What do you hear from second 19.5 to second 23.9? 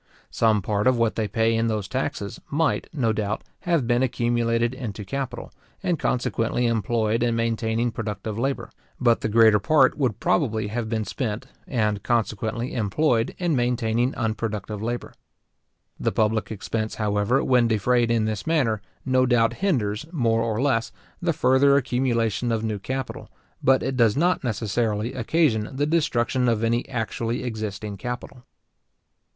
hinders, more or less, the further accumulation of new capital; but